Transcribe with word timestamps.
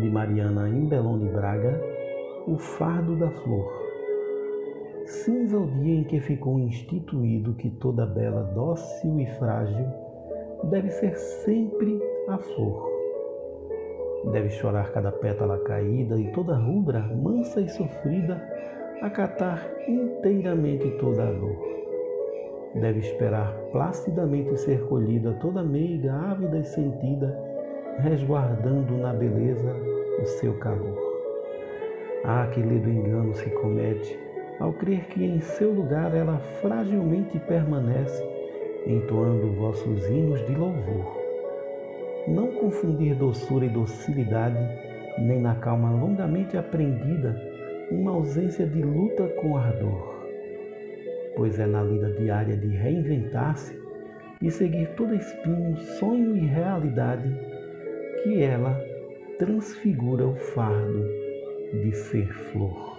de 0.00 0.08
Mariana 0.10 0.68
Imbelon 0.68 1.18
de 1.18 1.28
Braga, 1.28 1.80
O 2.46 2.56
Fardo 2.56 3.16
da 3.16 3.30
Flor. 3.30 3.72
Cinza 5.04 5.58
o 5.58 5.66
dia 5.66 6.00
em 6.00 6.04
que 6.04 6.20
ficou 6.20 6.58
instituído 6.58 7.54
que 7.54 7.70
toda 7.70 8.06
bela, 8.06 8.42
dócil 8.54 9.18
e 9.20 9.26
frágil 9.38 9.86
deve 10.64 10.90
ser 10.90 11.16
sempre 11.16 12.00
a 12.28 12.38
flor. 12.38 12.88
Deve 14.32 14.50
chorar 14.50 14.92
cada 14.92 15.10
pétala 15.10 15.58
caída 15.60 16.16
e 16.16 16.30
toda 16.32 16.56
rubra, 16.56 17.00
mansa 17.00 17.60
e 17.60 17.68
sofrida, 17.68 18.42
acatar 19.00 19.66
inteiramente 19.88 20.90
toda 20.98 21.22
a 21.22 21.32
dor. 21.32 21.56
Deve 22.74 22.98
esperar 22.98 23.52
placidamente 23.72 24.56
ser 24.58 24.86
colhida 24.88 25.32
toda 25.40 25.62
meiga, 25.62 26.12
ávida 26.12 26.58
e 26.58 26.64
sentida, 26.64 27.57
resguardando 28.00 28.96
na 28.96 29.12
beleza 29.12 29.74
o 30.20 30.24
seu 30.24 30.54
calor. 30.58 30.96
Ah, 32.24 32.48
que 32.52 32.60
lido 32.60 32.88
engano 32.90 33.34
se 33.34 33.48
comete 33.50 34.18
ao 34.60 34.72
crer 34.72 35.04
que 35.06 35.24
em 35.24 35.40
seu 35.40 35.72
lugar 35.72 36.14
ela 36.14 36.38
fragilmente 36.60 37.38
permanece, 37.40 38.24
entoando 38.86 39.52
vossos 39.52 40.04
hinos 40.08 40.44
de 40.46 40.54
louvor. 40.54 41.16
Não 42.26 42.48
confundir 42.48 43.14
doçura 43.14 43.64
e 43.64 43.68
docilidade, 43.68 44.58
nem 45.18 45.40
na 45.40 45.54
calma 45.56 45.90
longamente 45.90 46.56
aprendida, 46.56 47.40
uma 47.90 48.10
ausência 48.10 48.66
de 48.66 48.82
luta 48.82 49.28
com 49.40 49.56
ardor. 49.56 50.18
Pois 51.36 51.58
é 51.58 51.66
na 51.66 51.82
lida 51.82 52.10
diária 52.10 52.56
de 52.56 52.66
reinventar-se 52.66 53.80
e 54.42 54.50
seguir 54.50 54.88
todo 54.96 55.14
espinho, 55.14 55.76
sonho 55.76 56.36
e 56.36 56.40
realidade 56.40 57.57
que 58.22 58.42
ela 58.42 58.78
transfigura 59.38 60.26
o 60.26 60.34
fardo 60.36 61.04
de 61.72 61.92
ser 61.92 62.32
flor. 62.50 62.98